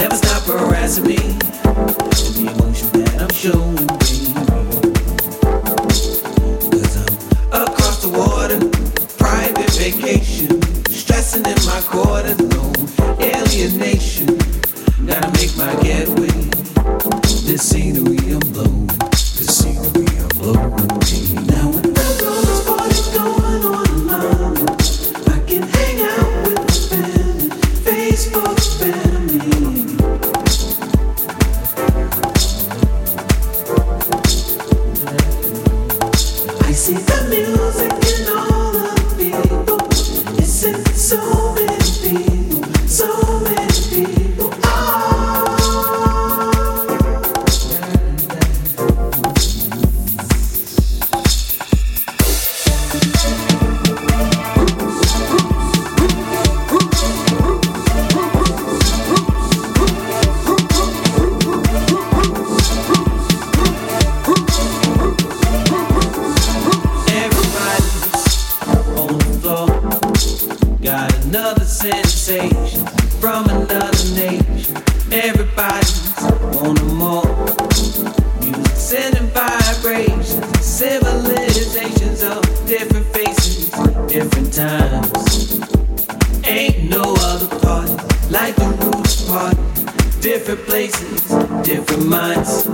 [0.00, 1.16] never stop harassing me.
[1.16, 4.32] The emotion that I'm showing, baby.
[7.52, 8.58] I'm across the water,
[9.18, 12.40] private vacation, stressing in my quarters,
[13.20, 14.38] alienation.
[15.06, 16.28] Gotta make my getaway.
[17.44, 18.19] This scenery
[71.50, 72.86] another sensation,
[73.20, 74.76] from another nation.
[75.10, 76.22] Everybody's
[76.62, 77.26] on a more.
[78.40, 83.70] Music and vibrations, civilizations of different faces,
[84.06, 85.60] different times.
[86.46, 87.96] Ain't no other party
[88.30, 89.58] like the roots party.
[90.20, 91.20] Different places,
[91.64, 92.66] different minds.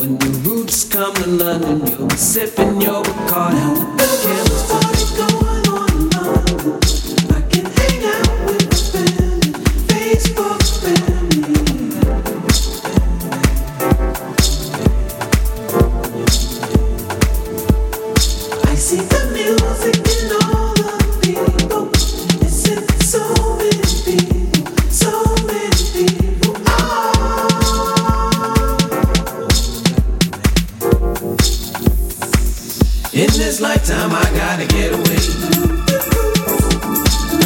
[0.00, 3.98] When the roots come to London, you'll be sipping your Bacardi.
[3.98, 4.83] The.
[33.14, 35.22] In this lifetime, I gotta get away.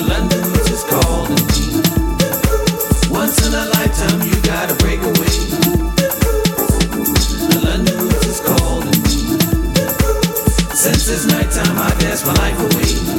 [0.09, 1.83] London is calling me.
[3.11, 5.35] Once in a lifetime, you gotta break away.
[7.63, 9.11] London is calling me.
[10.75, 13.18] Since it's nighttime, I dance my life away.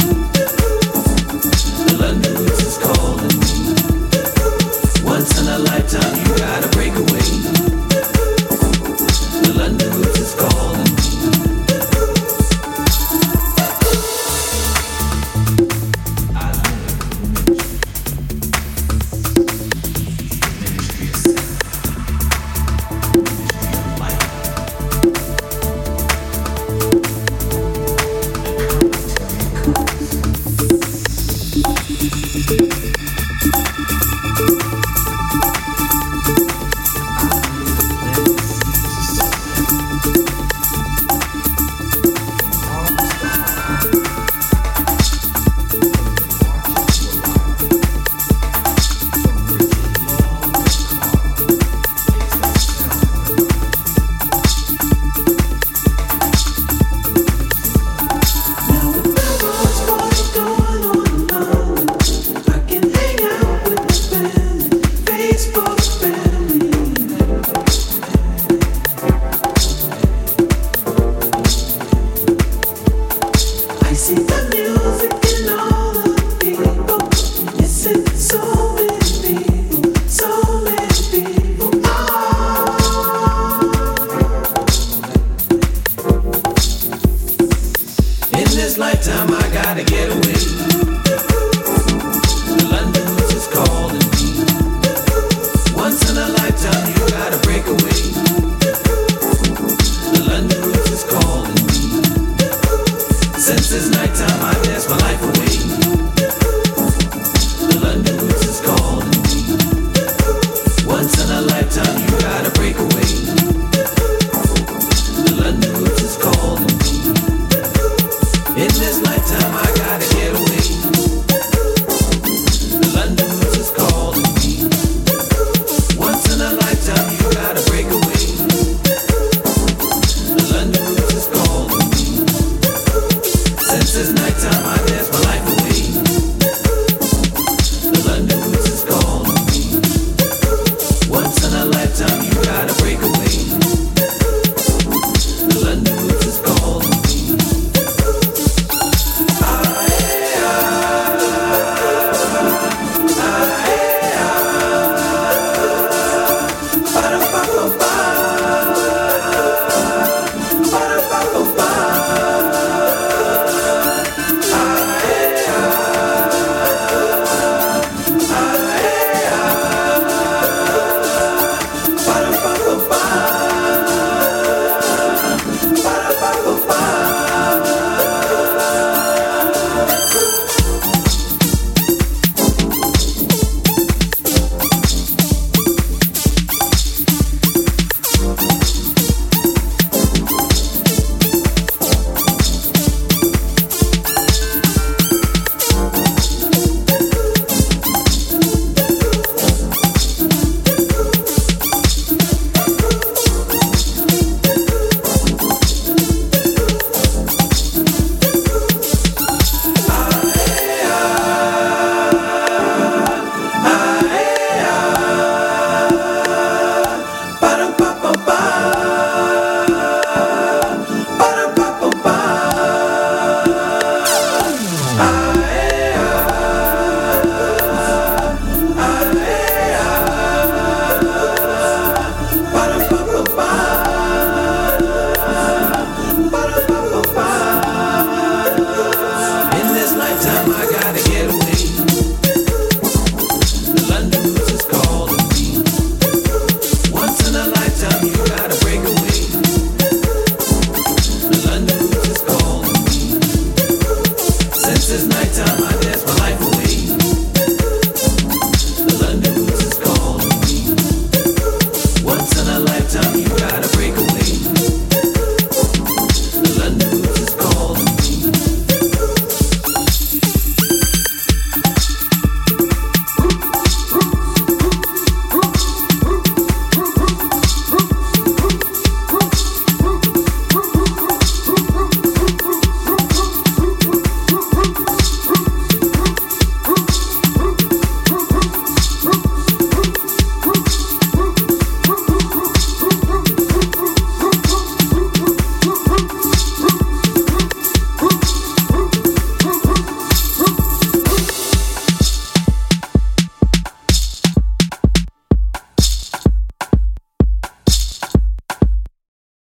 [255.08, 256.59] nighttime, I dance my life away.